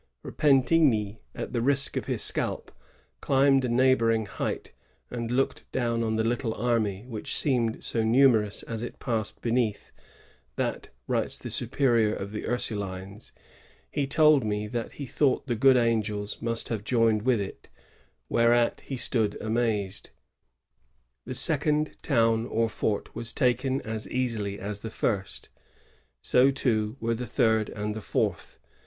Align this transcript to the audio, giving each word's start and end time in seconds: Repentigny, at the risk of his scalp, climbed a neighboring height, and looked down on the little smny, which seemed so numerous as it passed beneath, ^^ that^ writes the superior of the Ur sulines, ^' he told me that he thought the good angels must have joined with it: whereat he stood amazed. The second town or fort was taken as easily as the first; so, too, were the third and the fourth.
Repentigny, 0.23 1.19
at 1.35 1.53
the 1.53 1.61
risk 1.61 1.95
of 1.95 2.05
his 2.05 2.23
scalp, 2.23 2.71
climbed 3.19 3.63
a 3.63 3.69
neighboring 3.69 4.25
height, 4.25 4.71
and 5.11 5.29
looked 5.29 5.71
down 5.71 6.01
on 6.03 6.15
the 6.15 6.23
little 6.23 6.55
smny, 6.55 7.05
which 7.07 7.37
seemed 7.37 7.83
so 7.83 8.01
numerous 8.03 8.63
as 8.63 8.81
it 8.81 8.97
passed 8.97 9.43
beneath, 9.43 9.91
^^ 10.57 10.57
that^ 10.57 10.85
writes 11.05 11.37
the 11.37 11.51
superior 11.51 12.15
of 12.15 12.31
the 12.31 12.47
Ur 12.47 12.57
sulines, 12.57 13.15
^' 13.31 13.31
he 13.91 14.07
told 14.07 14.43
me 14.43 14.65
that 14.65 14.93
he 14.93 15.05
thought 15.05 15.45
the 15.45 15.53
good 15.53 15.77
angels 15.77 16.41
must 16.41 16.69
have 16.69 16.83
joined 16.83 17.21
with 17.21 17.39
it: 17.39 17.69
whereat 18.27 18.81
he 18.81 18.97
stood 18.97 19.39
amazed. 19.39 20.09
The 21.27 21.35
second 21.35 21.95
town 22.01 22.47
or 22.47 22.69
fort 22.69 23.13
was 23.13 23.33
taken 23.33 23.81
as 23.81 24.09
easily 24.09 24.59
as 24.59 24.79
the 24.79 24.89
first; 24.89 25.49
so, 26.23 26.49
too, 26.49 26.97
were 26.99 27.13
the 27.13 27.27
third 27.27 27.69
and 27.69 27.93
the 27.95 28.01
fourth. 28.01 28.57